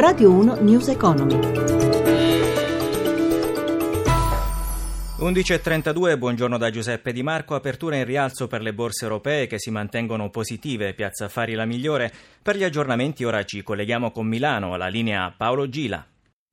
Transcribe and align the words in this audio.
Radio 0.00 0.30
1 0.30 0.60
News 0.60 0.86
Economy. 0.86 1.34
11.32, 5.18 6.16
buongiorno 6.16 6.56
da 6.56 6.70
Giuseppe 6.70 7.12
Di 7.12 7.24
Marco. 7.24 7.56
Apertura 7.56 7.96
in 7.96 8.04
rialzo 8.04 8.46
per 8.46 8.62
le 8.62 8.72
borse 8.72 9.02
europee 9.02 9.48
che 9.48 9.58
si 9.58 9.72
mantengono 9.72 10.30
positive. 10.30 10.94
Piazza 10.94 11.24
Affari 11.24 11.54
la 11.54 11.64
migliore. 11.64 12.12
Per 12.40 12.56
gli 12.56 12.62
aggiornamenti 12.62 13.24
ora 13.24 13.44
ci 13.44 13.64
colleghiamo 13.64 14.12
con 14.12 14.28
Milano, 14.28 14.72
alla 14.72 14.86
linea 14.86 15.34
Paolo 15.36 15.68
Gila. 15.68 16.06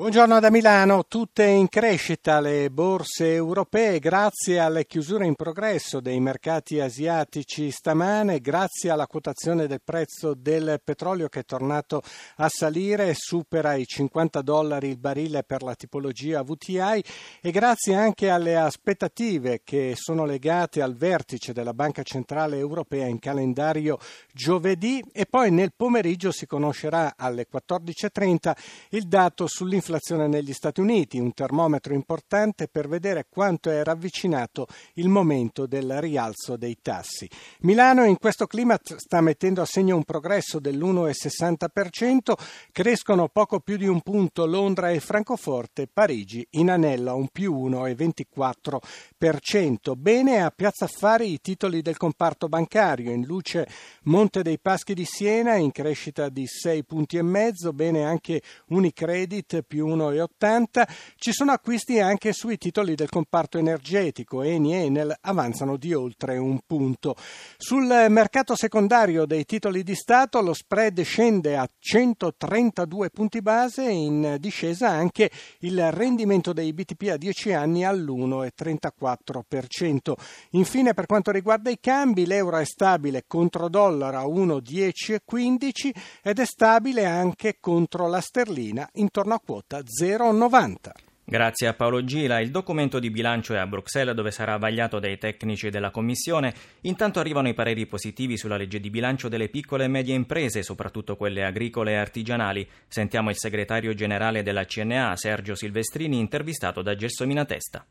Buongiorno 0.00 0.40
da 0.40 0.50
Milano, 0.50 1.04
tutte 1.06 1.44
in 1.44 1.68
crescita 1.68 2.40
le 2.40 2.70
borse 2.70 3.34
europee 3.34 3.98
grazie 3.98 4.58
alle 4.58 4.86
chiusure 4.86 5.26
in 5.26 5.34
progresso 5.34 6.00
dei 6.00 6.18
mercati 6.20 6.80
asiatici 6.80 7.70
stamane, 7.70 8.40
grazie 8.40 8.88
alla 8.88 9.06
quotazione 9.06 9.66
del 9.66 9.82
prezzo 9.84 10.32
del 10.32 10.80
petrolio 10.82 11.28
che 11.28 11.40
è 11.40 11.44
tornato 11.44 12.00
a 12.36 12.48
salire, 12.48 13.12
supera 13.14 13.74
i 13.74 13.84
50 13.84 14.40
dollari 14.40 14.88
il 14.88 14.96
barile 14.96 15.42
per 15.42 15.62
la 15.62 15.74
tipologia 15.74 16.42
VTI 16.42 17.04
e 17.42 17.50
grazie 17.50 17.94
anche 17.94 18.30
alle 18.30 18.56
aspettative 18.56 19.60
che 19.62 19.92
sono 19.96 20.24
legate 20.24 20.80
al 20.80 20.96
vertice 20.96 21.52
della 21.52 21.74
Banca 21.74 22.02
Centrale 22.04 22.56
Europea 22.56 23.04
in 23.04 23.18
calendario 23.18 23.98
giovedì. 24.32 25.04
E 25.12 25.26
poi 25.26 25.50
nel 25.50 25.74
pomeriggio 25.76 26.32
si 26.32 26.46
conoscerà 26.46 27.16
alle 27.18 27.46
14.30 27.52 28.56
il 28.92 29.06
dato 29.06 29.46
sull'inflazione 29.46 29.88
l'inflazione 29.90 30.28
negli 30.28 30.52
Stati 30.52 30.80
Uniti, 30.80 31.18
un 31.18 31.34
termometro 31.34 31.94
importante 31.94 32.68
per 32.68 32.86
vedere 32.86 33.26
quanto 33.28 33.70
è 33.70 33.82
ravvicinato 33.82 34.68
il 34.94 35.08
momento 35.08 35.66
del 35.66 36.00
rialzo 36.00 36.56
dei 36.56 36.78
tassi. 36.80 37.28
Milano 37.62 38.04
in 38.04 38.16
questo 38.18 38.46
clima 38.46 38.78
sta 38.80 39.20
mettendo 39.20 39.62
a 39.62 39.66
segno 39.66 39.96
un 39.96 40.04
progresso 40.04 40.60
dell'1,60%, 40.60 42.34
crescono 42.70 43.26
poco 43.28 43.58
più 43.58 43.76
di 43.76 43.88
un 43.88 44.00
punto 44.00 44.46
Londra 44.46 44.90
e 44.90 45.00
Francoforte, 45.00 45.88
Parigi 45.92 46.46
in 46.50 46.70
anello 46.70 47.10
a 47.10 47.14
un 47.14 47.26
più 47.28 47.68
1,24%. 47.68 49.96
Bene 49.96 50.42
a 50.42 50.50
Piazza 50.50 50.84
Affari 50.84 51.32
i 51.32 51.40
titoli 51.40 51.82
del 51.82 51.96
comparto 51.96 52.48
bancario, 52.48 53.10
in 53.10 53.24
luce 53.24 53.66
Monte 54.04 54.42
dei 54.42 54.60
Paschi 54.60 54.94
di 54.94 55.04
Siena 55.04 55.56
in 55.56 55.72
crescita 55.72 56.28
di 56.28 56.46
6 56.46 56.84
punti 56.84 57.16
e 57.16 57.22
mezzo, 57.22 57.72
bene 57.72 58.04
anche 58.04 58.40
Unicredit 58.68 59.62
più 59.62 59.79
1,80. 59.80 60.86
Ci 61.16 61.32
sono 61.32 61.52
acquisti 61.52 62.00
anche 62.00 62.32
sui 62.32 62.58
titoli 62.58 62.94
del 62.94 63.08
comparto 63.08 63.58
energetico. 63.58 64.42
Eni 64.42 64.74
e 64.74 64.84
Enel 64.84 65.16
avanzano 65.20 65.76
di 65.76 65.92
oltre 65.94 66.38
un 66.38 66.60
punto. 66.66 67.14
Sul 67.56 68.06
mercato 68.08 68.56
secondario 68.56 69.26
dei 69.26 69.44
titoli 69.44 69.82
di 69.82 69.94
Stato 69.94 70.40
lo 70.40 70.54
spread 70.54 71.00
scende 71.02 71.56
a 71.56 71.68
132 71.78 73.10
punti 73.10 73.42
base 73.42 73.86
e 73.86 73.92
in 73.92 74.36
discesa 74.38 74.88
anche 74.88 75.30
il 75.60 75.90
rendimento 75.92 76.52
dei 76.52 76.72
BTP 76.72 77.10
a 77.10 77.16
10 77.16 77.52
anni 77.52 77.84
all'1,34%. 77.84 80.14
Infine 80.50 80.94
per 80.94 81.06
quanto 81.06 81.30
riguarda 81.30 81.70
i 81.70 81.78
cambi 81.80 82.26
l'euro 82.26 82.58
è 82.58 82.64
stabile 82.64 83.24
contro 83.26 83.68
dollaro 83.68 84.18
a 84.18 84.24
1,1015 84.24 85.90
ed 86.22 86.38
è 86.38 86.44
stabile 86.44 87.04
anche 87.04 87.56
contro 87.60 88.08
la 88.08 88.20
sterlina 88.20 88.88
intorno 88.94 89.34
a 89.34 89.40
quota 89.40 89.59
0,90. 89.68 90.90
Grazie 91.30 91.68
a 91.68 91.74
Paolo 91.74 92.02
Gila. 92.02 92.40
Il 92.40 92.50
documento 92.50 92.98
di 92.98 93.08
bilancio 93.08 93.54
è 93.54 93.58
a 93.58 93.66
Bruxelles 93.66 94.16
dove 94.16 94.32
sarà 94.32 94.56
vagliato 94.56 94.98
dai 94.98 95.16
tecnici 95.16 95.70
della 95.70 95.92
Commissione. 95.92 96.52
Intanto 96.80 97.20
arrivano 97.20 97.48
i 97.48 97.54
pareri 97.54 97.86
positivi 97.86 98.36
sulla 98.36 98.56
legge 98.56 98.80
di 98.80 98.90
bilancio 98.90 99.28
delle 99.28 99.48
piccole 99.48 99.84
e 99.84 99.88
medie 99.88 100.16
imprese, 100.16 100.64
soprattutto 100.64 101.14
quelle 101.14 101.44
agricole 101.44 101.92
e 101.92 101.96
artigianali. 101.98 102.68
Sentiamo 102.88 103.30
il 103.30 103.38
segretario 103.38 103.94
generale 103.94 104.42
della 104.42 104.64
CNA, 104.64 105.14
Sergio 105.14 105.54
Silvestrini, 105.54 106.18
intervistato 106.18 106.82
da 106.82 106.96
Gelsomina 106.96 107.44
Testa. 107.44 107.86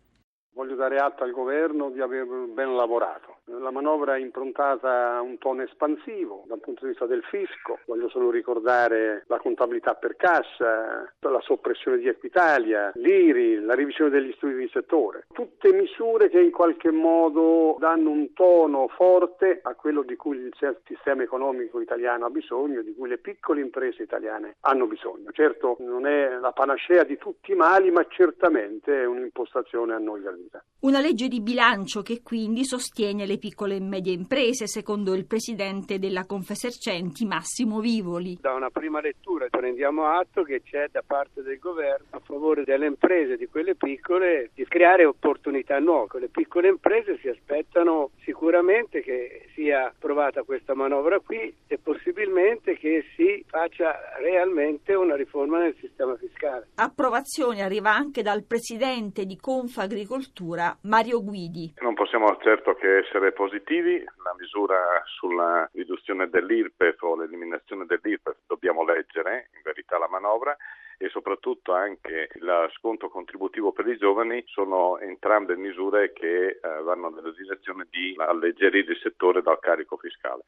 Dare 0.80 0.96
atto 0.96 1.26
al 1.26 1.32
governo 1.32 1.90
di 1.90 2.00
aver 2.00 2.26
ben 2.26 2.74
lavorato. 2.74 3.40
La 3.48 3.70
manovra 3.70 4.16
è 4.16 4.20
improntata 4.20 5.18
a 5.18 5.22
un 5.22 5.38
tono 5.38 5.64
espansivo 5.64 6.46
dal 6.48 6.62
punto 6.62 6.86
di 6.86 6.92
vista 6.92 7.06
del 7.06 7.22
fisco. 7.24 7.80
Voglio 7.86 8.08
solo 8.08 8.32
ricordare 8.32 9.26
la 9.28 9.40
contabilità 9.40 9.96
per 9.96 10.16
cassa, 10.16 11.12
la 11.20 11.42
soppressione 11.42 11.98
di 11.98 12.08
Equitalia, 12.08 12.92
l'IRI, 12.96 13.60
la 13.60 13.76
revisione 13.76 14.10
degli 14.10 14.32
studi 14.38 14.56
di 14.56 14.70
settore. 14.72 15.26
Tutte 15.34 15.74
misure 15.74 16.30
che 16.30 16.40
in 16.40 16.52
qualche 16.52 16.92
modo 16.92 17.76
danno 17.78 18.12
un 18.12 18.32
tono 18.32 18.88
forte 18.88 19.60
a 19.62 19.76
quello 19.76 20.04
di 20.04 20.16
cui 20.16 20.38
il 20.38 20.54
sistema 20.86 21.24
economico 21.24 21.82
italiano 21.82 22.26
ha 22.26 22.30
bisogno, 22.30 22.82
di 22.84 22.96
cui 22.96 23.10
le 23.10 23.18
piccole 23.18 23.60
imprese 23.60 24.04
italiane 24.04 24.56
hanno 24.62 24.86
bisogno. 24.86 25.32
Certo 25.34 25.76
non 25.80 26.06
è 26.06 26.38
la 26.40 26.54
panacea 26.54 27.04
di 27.04 27.18
tutti 27.18 27.52
i 27.52 27.56
mali, 27.56 27.92
ma 27.92 28.06
certamente 28.08 29.02
è 29.02 29.06
un'impostazione 29.06 29.94
a 29.94 30.00
noi 30.00 30.22
gradita. 30.22 30.64
Una 30.82 31.02
legge 31.02 31.28
di 31.28 31.42
bilancio 31.42 32.02
che 32.02 32.22
quindi 32.24 32.64
sostiene 32.64 33.26
le 33.26 33.38
piccole 33.38 33.76
e 33.76 33.82
medie 33.82 34.14
imprese, 34.14 34.66
secondo 34.66 35.14
il 35.14 35.26
presidente 35.26 36.00
della 36.00 36.26
Confesercenti 36.26 37.26
Massimo 37.26 37.82
Vivoli. 37.82 38.38
Da 38.40 38.54
una 38.54 38.70
prima 38.70 39.02
lettura 39.02 39.48
prendiamo 39.50 40.06
atto 40.06 40.44
che 40.44 40.62
c'è 40.64 40.88
da 40.90 41.04
parte 41.06 41.42
del 41.42 41.60
governo 41.60 42.06
a 42.12 42.20
favore 42.20 42.64
delle 42.64 42.86
imprese, 42.86 43.36
di 43.36 43.48
quelle 43.48 43.76
piccole, 43.76 44.52
di 44.54 44.64
creare 44.64 45.04
opportunità 45.04 45.78
nuove. 45.80 46.18
Le 46.18 46.30
piccole 46.30 46.70
imprese 46.70 47.18
si 47.20 47.28
aspettano 47.28 48.12
sicuramente 48.24 49.02
che 49.02 49.50
sia 49.54 49.88
approvata 49.88 50.44
questa 50.44 50.76
manovra 50.76 51.20
qui 51.20 51.54
e 51.80 51.82
possibilmente 51.82 52.78
che 52.78 53.06
si 53.16 53.44
faccia 53.48 53.98
realmente 54.18 54.94
una 54.94 55.16
riforma 55.16 55.60
nel 55.60 55.76
sistema 55.80 56.16
fiscale. 56.18 56.68
Approvazione 56.76 57.62
arriva 57.62 57.94
anche 57.94 58.22
dal 58.22 58.44
presidente 58.44 59.26
di 59.26 59.38
Confagricoltura 59.38 60.78
Mario 60.84 61.24
Guidi. 61.24 61.74
Non 61.82 61.94
possiamo 61.94 62.38
certo 62.42 62.74
che 62.76 62.98
essere 62.98 63.32
positivi, 63.32 64.04
la 64.24 64.36
misura 64.38 65.02
sulla 65.06 65.68
riduzione 65.74 66.30
dell'IRPEF 66.30 67.02
o 67.04 67.16
l'eliminazione 67.16 67.86
dell'IRPEF 67.86 68.36
dobbiamo 68.48 68.84
leggere 68.84 69.50
in 69.56 69.62
verità 69.64 69.98
la 69.98 70.10
manovra 70.10 70.56
e 71.02 71.08
soprattutto 71.08 71.74
anche 71.74 72.28
lo 72.40 72.70
sconto 72.78 73.08
contributivo 73.08 73.72
per 73.72 73.88
i 73.88 73.98
giovani 73.98 74.44
sono 74.48 75.00
entrambe 75.00 75.56
misure 75.56 76.12
che 76.12 76.48
eh, 76.48 76.60
vanno 76.84 77.08
nella 77.08 77.32
direzione 77.32 77.88
di 77.90 78.14
alleggerire 78.18 78.92
il 78.92 79.00
settore 79.02 79.42
dal 79.42 79.60
carico 79.60 79.96
fiscale. 79.96 80.44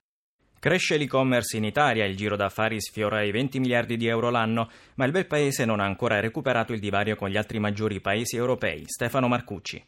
Cresce 0.61 0.95
l'e-commerce 0.95 1.57
in 1.57 1.63
Italia, 1.63 2.05
il 2.05 2.15
giro 2.15 2.35
d'affari 2.35 2.79
sfiora 2.79 3.23
i 3.23 3.31
20 3.31 3.59
miliardi 3.59 3.97
di 3.97 4.05
euro 4.05 4.29
l'anno, 4.29 4.69
ma 4.93 5.05
il 5.05 5.11
bel 5.11 5.25
paese 5.25 5.65
non 5.65 5.79
ha 5.79 5.85
ancora 5.85 6.19
recuperato 6.19 6.71
il 6.71 6.79
divario 6.79 7.15
con 7.15 7.29
gli 7.29 7.35
altri 7.35 7.57
maggiori 7.57 7.99
paesi 7.99 8.35
europei. 8.35 8.83
Stefano 8.85 9.27
Marcucci. 9.27 9.83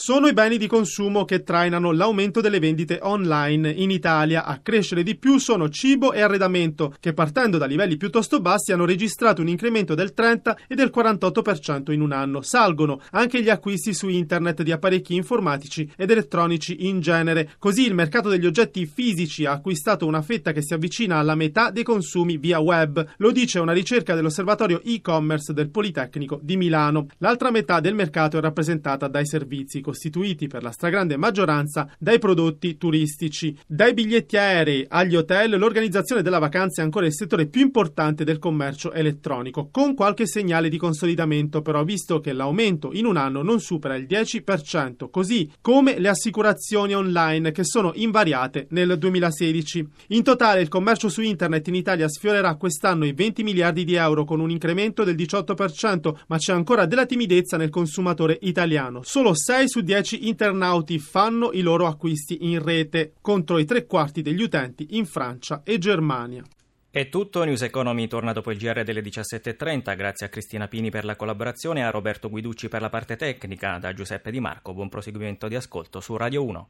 Sono 0.00 0.28
i 0.28 0.32
beni 0.32 0.58
di 0.58 0.68
consumo 0.68 1.24
che 1.24 1.42
trainano 1.42 1.90
l'aumento 1.90 2.40
delle 2.40 2.60
vendite 2.60 3.00
online 3.02 3.68
in 3.68 3.90
Italia. 3.90 4.44
A 4.44 4.60
crescere 4.62 5.02
di 5.02 5.16
più 5.16 5.38
sono 5.38 5.68
cibo 5.70 6.12
e 6.12 6.20
arredamento, 6.20 6.94
che 7.00 7.12
partendo 7.12 7.58
da 7.58 7.66
livelli 7.66 7.96
piuttosto 7.96 8.40
bassi 8.40 8.70
hanno 8.70 8.84
registrato 8.84 9.42
un 9.42 9.48
incremento 9.48 9.96
del 9.96 10.14
30 10.14 10.56
e 10.68 10.76
del 10.76 10.92
48% 10.94 11.90
in 11.90 12.00
un 12.00 12.12
anno. 12.12 12.42
Salgono 12.42 13.00
anche 13.10 13.42
gli 13.42 13.48
acquisti 13.48 13.92
su 13.92 14.08
internet 14.08 14.62
di 14.62 14.70
apparecchi 14.70 15.16
informatici 15.16 15.90
ed 15.96 16.12
elettronici 16.12 16.86
in 16.86 17.00
genere. 17.00 17.54
Così 17.58 17.84
il 17.84 17.94
mercato 17.94 18.28
degli 18.28 18.46
oggetti 18.46 18.86
fisici 18.86 19.46
ha 19.46 19.50
acquistato 19.50 20.06
una 20.06 20.22
fetta 20.22 20.52
che 20.52 20.62
si 20.62 20.74
avvicina 20.74 21.16
alla 21.16 21.34
metà 21.34 21.72
dei 21.72 21.82
consumi 21.82 22.36
via 22.36 22.60
web. 22.60 23.04
Lo 23.16 23.32
dice 23.32 23.58
una 23.58 23.72
ricerca 23.72 24.14
dell'osservatorio 24.14 24.80
e-commerce 24.80 25.52
del 25.52 25.70
Politecnico 25.70 26.38
di 26.40 26.56
Milano. 26.56 27.08
L'altra 27.18 27.50
metà 27.50 27.80
del 27.80 27.96
mercato 27.96 28.38
è 28.38 28.40
rappresentata 28.40 29.08
dai 29.08 29.26
servizi 29.26 29.86
costituiti 29.88 30.48
per 30.48 30.62
la 30.62 30.70
stragrande 30.70 31.16
maggioranza 31.16 31.90
dai 31.98 32.18
prodotti 32.18 32.76
turistici. 32.76 33.56
Dai 33.66 33.94
biglietti 33.94 34.36
aerei 34.36 34.84
agli 34.86 35.16
hotel, 35.16 35.58
l'organizzazione 35.58 36.20
della 36.20 36.38
vacanza 36.38 36.82
è 36.82 36.84
ancora 36.84 37.06
il 37.06 37.14
settore 37.14 37.46
più 37.46 37.62
importante 37.62 38.22
del 38.22 38.38
commercio 38.38 38.92
elettronico, 38.92 39.70
con 39.70 39.94
qualche 39.94 40.26
segnale 40.26 40.68
di 40.68 40.76
consolidamento 40.76 41.62
però, 41.62 41.84
visto 41.84 42.20
che 42.20 42.34
l'aumento 42.34 42.90
in 42.92 43.06
un 43.06 43.16
anno 43.16 43.42
non 43.42 43.60
supera 43.60 43.94
il 43.94 44.04
10%, 44.06 45.08
così 45.10 45.50
come 45.62 45.98
le 45.98 46.08
assicurazioni 46.08 46.94
online 46.94 47.50
che 47.50 47.64
sono 47.64 47.92
invariate 47.94 48.66
nel 48.70 48.98
2016. 48.98 49.88
In 50.08 50.22
totale 50.22 50.60
il 50.60 50.68
commercio 50.68 51.08
su 51.08 51.22
internet 51.22 51.66
in 51.68 51.76
Italia 51.76 52.08
sfiorerà 52.08 52.56
quest'anno 52.56 53.06
i 53.06 53.14
20 53.14 53.42
miliardi 53.42 53.84
di 53.84 53.94
euro 53.94 54.24
con 54.24 54.40
un 54.40 54.50
incremento 54.50 55.02
del 55.02 55.14
18%, 55.14 56.14
ma 56.26 56.36
c'è 56.36 56.52
ancora 56.52 56.84
della 56.84 57.06
timidezza 57.06 57.56
nel 57.56 57.70
consumatore 57.70 58.38
italiano. 58.42 59.00
Solo 59.02 59.34
6 59.34 59.68
su 59.68 59.77
su 59.78 59.84
10 59.84 60.26
internauti 60.26 60.98
fanno 60.98 61.52
i 61.52 61.60
loro 61.60 61.86
acquisti 61.86 62.38
in 62.50 62.60
rete, 62.60 63.12
contro 63.20 63.58
i 63.58 63.64
tre 63.64 63.86
quarti 63.86 64.22
degli 64.22 64.42
utenti 64.42 64.96
in 64.96 65.06
Francia 65.06 65.62
e 65.62 65.78
Germania. 65.78 66.42
È 66.90 67.08
tutto, 67.08 67.44
News 67.44 67.62
Economy 67.62 68.08
torna 68.08 68.32
dopo 68.32 68.50
il 68.50 68.58
GR 68.58 68.82
delle 68.82 69.02
17.30, 69.02 69.96
grazie 69.96 70.26
a 70.26 70.28
Cristina 70.30 70.66
Pini 70.66 70.90
per 70.90 71.04
la 71.04 71.14
collaborazione 71.14 71.80
e 71.80 71.82
a 71.84 71.90
Roberto 71.90 72.28
Guiducci 72.28 72.68
per 72.68 72.80
la 72.80 72.88
parte 72.88 73.14
tecnica, 73.14 73.78
da 73.78 73.92
Giuseppe 73.92 74.32
Di 74.32 74.40
Marco, 74.40 74.74
buon 74.74 74.88
proseguimento 74.88 75.46
di 75.46 75.54
ascolto 75.54 76.00
su 76.00 76.16
Radio 76.16 76.44
1. 76.44 76.68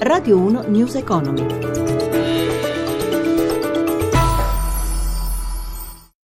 Radio 0.00 0.38
1 0.38 0.62
News 0.62 0.96
Economy. 0.96 2.09